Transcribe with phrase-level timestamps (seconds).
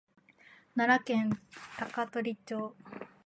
[0.75, 1.39] 奈良県
[1.77, 2.75] 高取町